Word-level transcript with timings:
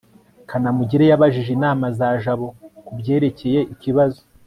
kanamugire 0.49 1.05
yabajije 1.07 1.49
inama 1.57 1.85
za 1.97 2.07
jabo 2.21 2.47
kubyerekeye 2.85 3.59
ikibazo 3.73 4.19